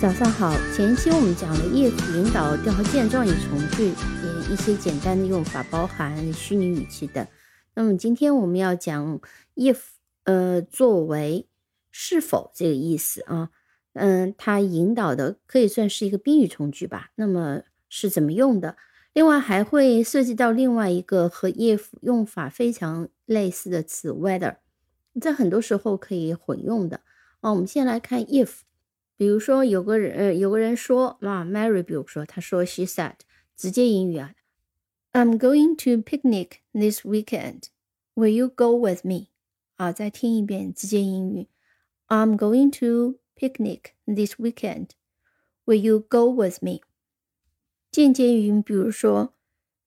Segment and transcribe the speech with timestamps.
[0.00, 7.26] 早上好，前期我们讲了 if 引导调和键状语从句，也一些简单的用法，包含虚拟语气的。
[7.74, 9.20] 那么今天我们要讲
[9.56, 9.78] if，
[10.22, 11.48] 呃，作为
[11.90, 13.50] 是否这个意思啊，
[13.94, 17.10] 嗯，它引导的可以算是一个宾语从句吧。
[17.16, 18.76] 那么是怎么用的？
[19.14, 24.54] 另外还会涉及到另外一个和 if 用法非常类似的词 whether，
[25.20, 27.00] 在很多时候可以混用的。
[27.40, 28.60] 啊，我们先来看 if。
[29.17, 33.17] 比如说，有个人，呃，有个人说，啊，Mary，比如说，他说，She said，
[33.55, 34.33] 直接英语啊，
[35.13, 37.65] I'm going to picnic this weekend.
[38.15, 39.27] Will you go with me？
[39.75, 41.47] 啊，再听一遍直接英语，
[42.07, 44.89] I'm going to picnic this weekend.
[45.65, 46.81] Will you go with me？
[47.91, 49.33] 间接语音，比如说，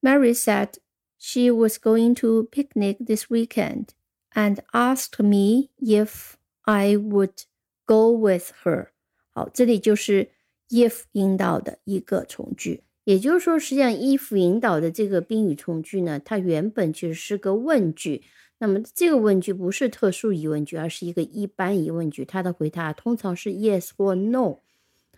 [0.00, 0.74] Mary said
[1.18, 3.88] she was going to picnic this weekend
[4.32, 7.44] and asked me if I would
[7.86, 8.89] go with her.
[9.33, 10.29] 好，这里就是
[10.69, 18.23] if 引导的一个从句，也就是说，实际上 if 引导的这个宾语从句呢，它原本其实是个问句。
[18.59, 24.57] 那么这个问句不是特殊疑问句，而是一个一般疑问句，它的回答通常是 yes 或 no。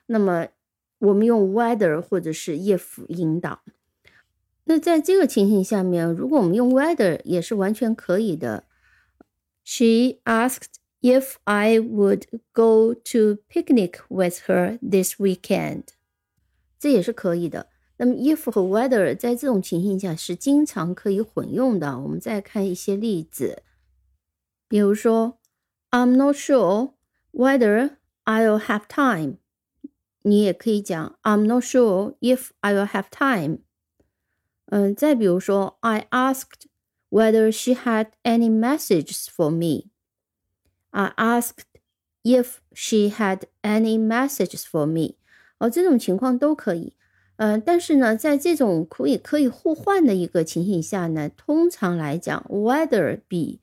[0.05, 0.47] 那么
[0.99, 3.61] 我们用 whether 或者是 if 引导。
[4.65, 8.63] 那在这个情形下面，如果我们用 whether 也是完全可以的。
[9.65, 10.82] She asked.
[11.02, 15.84] if I would go to picnic with her this weekend，
[16.78, 17.68] 这也是可以的。
[17.96, 21.98] 那么 if 和 whether 在这种情形下是经常可以混用的。
[21.98, 23.62] 我们再看一些例子，
[24.68, 25.38] 比如说
[25.90, 26.92] I'm not sure
[27.32, 29.38] whether I'll have time。
[30.22, 33.60] 你也可以讲 I'm not sure if I will have time。
[34.66, 36.66] 嗯，再比如说 I asked
[37.08, 39.90] whether she had any messages for me。
[40.93, 41.65] I asked
[42.23, 45.15] if she had any messages for me。
[45.57, 46.93] 哦，这种情况都可以。
[47.37, 53.59] 呃，但是呢，在这种可以可以互换的一个情形下呢，通常来讲，whether 比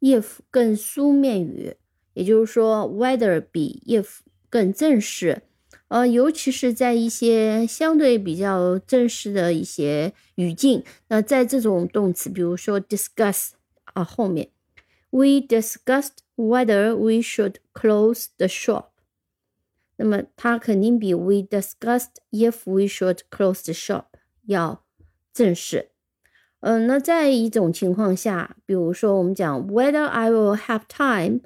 [0.00, 1.74] if 更书面语，
[2.14, 4.18] 也就是说，whether 比 if
[4.48, 5.42] 更正式。
[5.88, 13.48] 呃，尤其是在一些相对比较正式的一些语境，那在这种动词，比如说 discuss
[13.94, 14.50] 啊后面
[15.10, 16.10] ，we discussed。
[16.38, 18.86] Whether we should close the shop。
[19.96, 24.04] 那么它肯定比 we discussed if we should close the shop
[24.46, 24.84] 要
[25.34, 25.90] 正式。
[26.60, 31.40] 嗯，那在一种情况下，比如说我们讲 whether I will have time。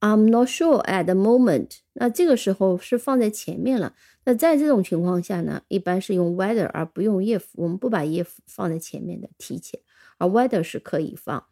[0.00, 1.80] I'm not sure at the moment。
[1.92, 3.94] 那这个时候是放在前面了。
[4.24, 7.42] 那在这种情况下呢，一般是用 whether 而不用 if。
[7.52, 9.78] 我们不把 if 放在前面的提前，
[10.16, 11.44] 而 whether 是可以放。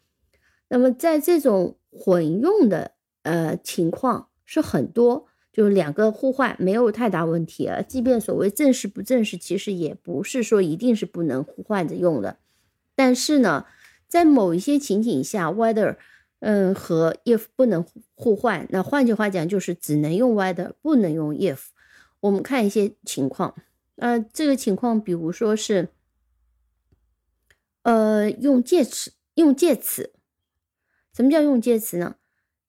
[0.68, 7.82] 那么在这种混用的呃情况是很多，就是两个互换没有太大问题啊。
[7.82, 12.38] 即便所谓正式不正式，其实也不是说一定是不能互换着用的。
[12.94, 13.66] 但是呢，
[14.06, 15.96] 在某一些情景下，whether
[16.40, 17.84] 嗯和 if 不能
[18.14, 21.58] 互换，那换句话讲就是只能用 whether，不能用 if。
[22.20, 23.54] 我们看一些情况，
[23.96, 25.88] 呃，这个情况比如说是，
[27.82, 30.12] 呃，用介词，用介词。
[31.17, 32.15] 什么叫用介词呢？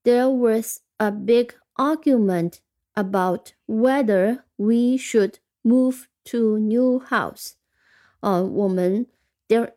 [0.03, 2.59] There was a big argument
[2.93, 7.53] about whether we should move to new house。
[8.21, 9.07] 呃，我们
[9.49, 9.73] there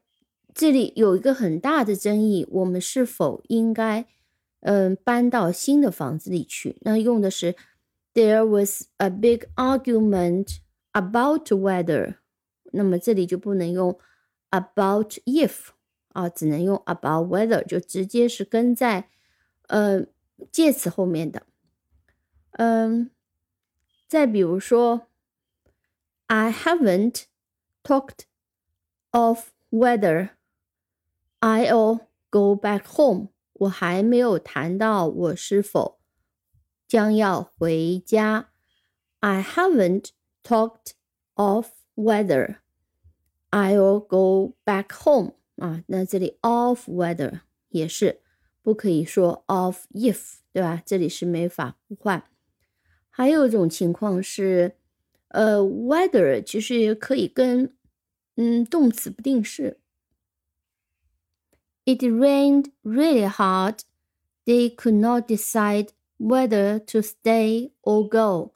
[0.53, 4.05] 这里有一个很大的争议，我们是否应该
[4.61, 6.77] 嗯搬到新的房子里去？
[6.81, 7.55] 那用的是
[8.13, 10.57] There was a big argument
[10.91, 12.15] about whether。
[12.73, 13.97] 那么这里就不能用
[14.49, 15.69] about if。
[16.11, 19.09] 啊，只能用 about whether，就直接是跟在
[19.67, 20.05] 呃
[20.51, 21.43] 介词后面的。
[22.51, 23.11] 嗯，
[24.07, 25.07] 再比如说，
[26.25, 27.25] I haven't
[27.83, 28.25] talked
[29.11, 30.29] of whether
[31.39, 33.29] I'll go back home。
[33.53, 35.99] 我还没有谈到我是否
[36.87, 38.49] 将要回家。
[39.19, 40.09] I haven't
[40.43, 40.93] talked
[41.33, 42.57] of whether
[43.49, 45.33] I'll go back home。
[45.62, 48.20] 啊，那这里 of weather 也是
[48.62, 50.82] 不可以说 of if，对吧？
[50.84, 52.24] 这里是没法互换。
[53.08, 54.74] 还有一种情况是，
[55.28, 57.76] 呃 weather 其实也可以跟
[58.34, 59.78] 嗯动词不定式。
[61.84, 63.82] It rained really hard.
[64.44, 68.54] They could not decide whether to stay or go.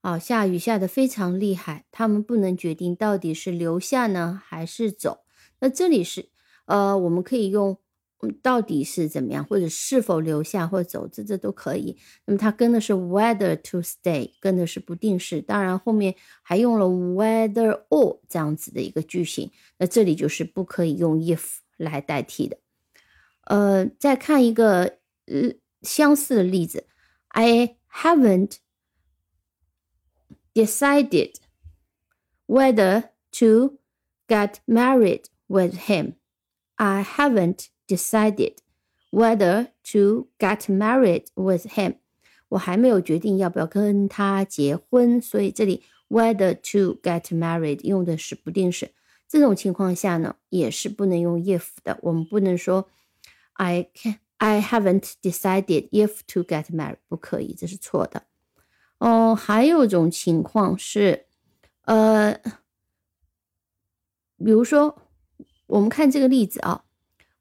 [0.00, 5.26] 啊，下雨下的非常厉害，他们不能决定到底是留下呢还是走。
[5.60, 6.30] 那这里是。
[6.66, 7.76] 呃，我们可以用
[8.42, 11.96] 到底是怎么样，或者是否留下或者走，这这都可以。
[12.24, 15.40] 那么它跟的是 whether to stay，跟的是不定式。
[15.40, 22.56] 当然后面还用了 whether or 这样子的一个句型，那这里就是不可以用 if 来代替的。
[23.42, 25.52] 呃，再看一个呃
[25.82, 26.84] 相似的例子
[27.28, 28.56] ，I haven't
[30.52, 31.34] decided
[32.46, 33.78] whether to
[34.26, 36.14] get married with him.
[36.76, 38.56] I haven't decided
[39.10, 41.96] whether to get married with him。
[42.48, 48.92] 我还没有决定要不要跟他结婚，所以这里 whether to get married 用的是不定式。
[49.28, 51.98] 这种情况下呢，也是不能用 if 的。
[52.02, 52.88] 我们不能说
[53.54, 58.24] I can I haven't decided if to get married，不可以，这是错的。
[58.98, 61.26] 哦，还有一种情况是，
[61.82, 62.34] 呃，
[64.38, 65.02] 比如说
[65.66, 66.82] 我们看这个例子啊。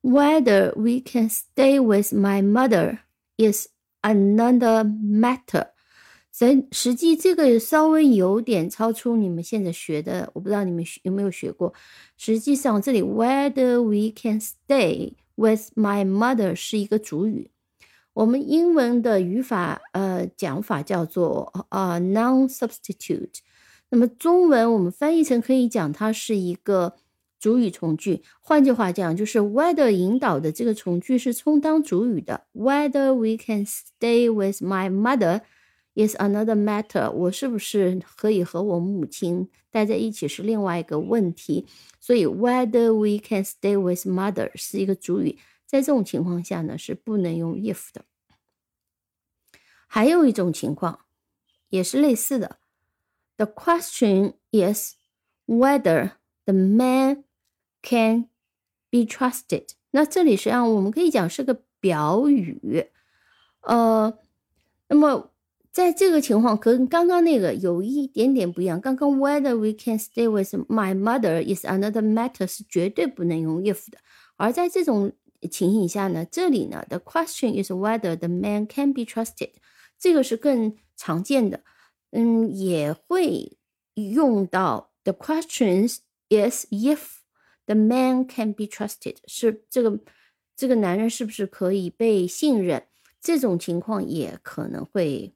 [0.01, 2.99] Whether we can stay with my mother
[3.37, 3.69] is
[4.03, 5.69] another matter。
[6.31, 11.73] 实实际这个稍微有点超出你们现在学的，我不知道你们有没有学过。
[12.17, 17.49] 实际上这里 whether we can stay with my mother 是一个主语，
[18.13, 23.39] 我们英文的语法呃讲法叫做呃 non-substitute。
[23.89, 26.93] 那么中文我们翻译成可以讲它是一个。
[27.45, 32.47] 主语从句，换句话讲，就是 whether 引导的这个从句是充当主语的。
[32.55, 35.41] Whether we can stay with my mother
[35.93, 37.11] is another matter。
[37.11, 41.67] 我是不是可以和我母亲待在一起是另外一个问题。
[41.99, 45.37] 所以 whether we can stay with mother 是一个主语，
[45.67, 48.03] 在这种情况下呢，是不能用 if 的。
[49.85, 51.01] 还有一种情况
[51.69, 52.57] 也是类似的
[53.37, 54.95] ，The question is
[55.45, 56.13] whether
[56.45, 57.24] the man
[57.87, 58.29] Can
[58.89, 59.67] be trusted。
[59.91, 62.87] 那这里实际上我们可以讲是个表语，
[63.61, 64.17] 呃，
[64.87, 65.31] 那么
[65.71, 68.81] 在这个情况跟刚刚那个有一点点不一样。
[68.81, 73.99] 刚刚 Whether we can stay with my mother is another matter 是绝对不能用 if 的，
[74.37, 75.11] 而在这种
[75.51, 79.51] 情形下呢，这里呢，the question is whether the man can be trusted，
[79.99, 81.61] 这个是更常见的，
[82.09, 83.57] 嗯，也会
[83.93, 85.99] 用到 the questions
[86.29, 87.24] is if。
[87.65, 89.99] The man can be trusted，是这个
[90.55, 92.83] 这个男人是不是可以被信任？
[93.21, 95.33] 这种情况也可能会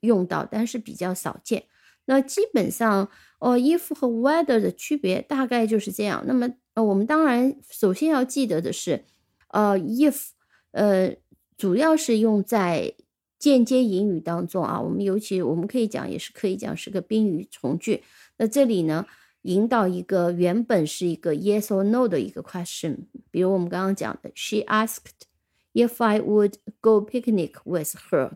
[0.00, 1.64] 用到，但是比较少见。
[2.06, 3.08] 那基本上，
[3.38, 6.24] 哦，if 和 whether 的区别大概就是这样。
[6.26, 9.04] 那么，呃，我们当然首先要记得的是，
[9.48, 10.30] 呃，if，
[10.72, 11.14] 呃，
[11.56, 12.94] 主要是用在
[13.38, 14.80] 间接引语当中啊。
[14.80, 18.02] 我们尤其我们可以讲，也是可以讲是个宾语从句。
[18.38, 19.06] 那这里呢？
[19.43, 22.97] 引导一个原本是一个 yes or no 的一个 question，
[23.29, 25.25] 比如我们刚刚讲的，She asked
[25.73, 28.31] if I would go picnic with her。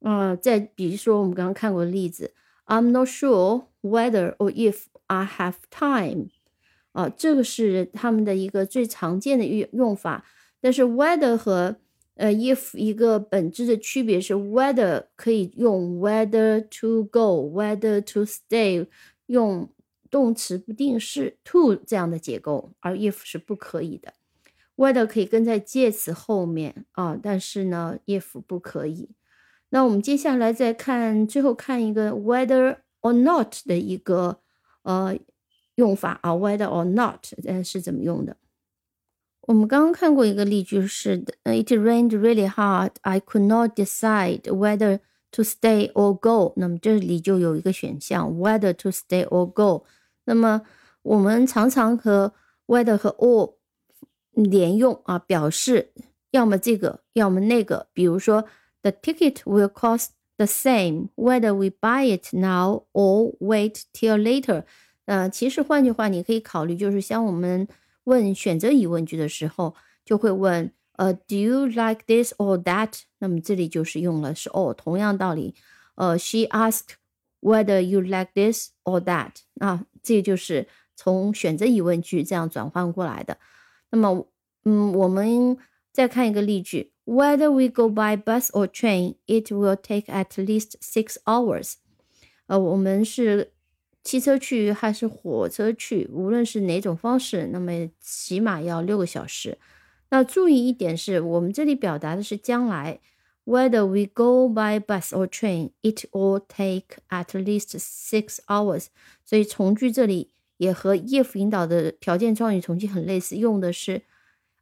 [0.00, 2.34] 嗯，再比如说我们刚刚看过的例子，
[2.66, 6.28] I'm not sure whether or if I have time。
[6.92, 10.24] 啊，这个是他们的一个最常见的用用法。
[10.60, 11.76] 但是 whether 和
[12.14, 18.86] 呃 if 一个本质的区别是，whether 可以用 whether to go，whether to stay，
[19.26, 19.68] 用
[20.09, 24.13] 动词不定式 to 这样的结构，而 if 是不可以的。
[24.75, 29.09] whether 可以跟在介词后面啊，但是呢，if 不可以。
[29.69, 34.39] 那我们接下来再看，最后看一个 whether or not 的一个
[34.83, 35.17] 呃
[35.75, 38.37] 用法啊，whether or not 呃是怎么用的？
[39.41, 42.91] 我们刚刚看过一个例句是，It rained really hard.
[43.01, 44.99] I could not decide whether
[45.31, 46.53] to stay or go。
[46.55, 49.85] 那么这里就有一个选项，whether to stay or go。
[50.28, 50.62] 那么
[51.02, 52.32] 我们常常和
[52.66, 53.54] whether 和 or
[54.32, 55.92] 连用啊，表示
[56.30, 57.86] 要么这个，要么那个。
[57.92, 58.44] 比如说，
[58.82, 64.64] the ticket will cost the same whether we buy it now or wait till later。
[65.04, 67.68] 呃，其实换句话，你可以考虑，就是像我们
[68.04, 69.74] 问选择疑问句的时候，
[70.04, 73.02] 就会问，呃，do you like this or that？
[73.18, 75.54] 那么这里就是用了是 or，同样道理。
[75.96, 76.94] 呃，she asked
[77.40, 79.84] whether you like this or that 啊。
[80.01, 83.37] 这就是从选择疑问句这样转换过来的。
[83.91, 84.27] 那么，
[84.65, 85.57] 嗯，我们
[85.91, 91.73] 再看一个例句：Whether we go by bus or train, it will take at least six hours。
[92.47, 93.51] 呃，我们是
[94.03, 96.07] 汽车去还是火车去？
[96.11, 99.57] 无论是哪种方式，那么起码要六个小时。
[100.09, 102.99] 那注意一点是，我们这里表达的是将来。
[103.48, 108.86] Whether we go by bus or train, it will take at least six hours。
[109.24, 114.02] 所以从句这里也和 if 引导的条件状语从句很类似，用的是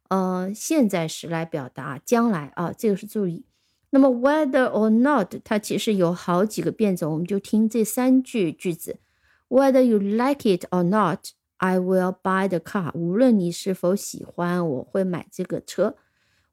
[0.09, 3.45] 呃现在时来表达将来啊，这个是注意。
[3.91, 8.99] 那么 whether or not 它其实有好几个变种，我们就听这三句句子：
[9.47, 12.91] whether you like it or not。I will buy the car。
[12.93, 15.95] 无论你是否喜欢，我会买这个车。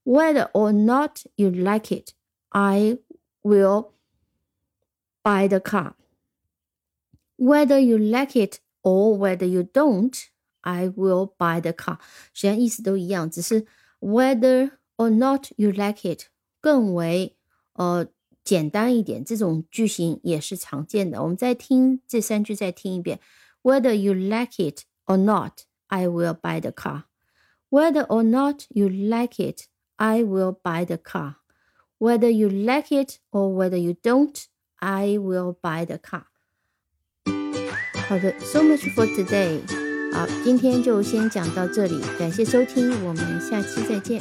[0.04, 2.12] Whether or not you like it,
[2.54, 2.98] I
[3.42, 3.92] will
[5.22, 5.94] buy the car.
[7.36, 10.16] Whether you like it or whether you don't,
[10.62, 11.98] I will buy the car。
[12.34, 13.66] 实际上意思都一样，只是
[14.00, 16.24] whether or not you like it
[16.60, 17.36] 更为
[17.74, 18.06] 呃
[18.44, 19.24] 简单一点。
[19.24, 21.22] 这种句型也是常见的。
[21.22, 23.20] 我们再听这三句，再听一遍。
[23.62, 27.04] Whether you like it or not, I will buy the car.
[27.70, 31.36] Whether or not you like it, I will buy the car.
[31.98, 34.34] Whether you like it or whether you don't,
[34.78, 36.24] I will buy the car.
[38.08, 39.60] 好的，so much for today。
[40.12, 44.20] 好，今天就先讲到这里，感谢收听，我们下期再见。